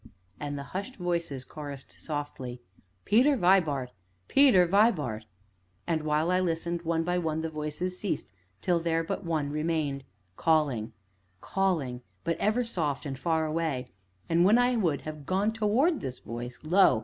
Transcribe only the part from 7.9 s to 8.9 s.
ceased, till